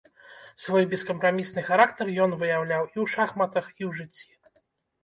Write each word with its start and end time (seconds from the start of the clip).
Свой 0.63 0.83
бескампрамісны 0.93 1.61
характар 1.69 2.07
ён 2.27 2.35
выяўляў 2.41 2.83
і 2.89 2.93
ў 2.93 3.05
шахматах, 3.17 3.65
і 3.79 3.83
ў 3.91 4.01
жыцці. 4.01 4.29